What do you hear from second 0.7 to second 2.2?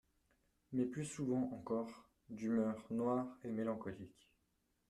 Mais plus souvent encore,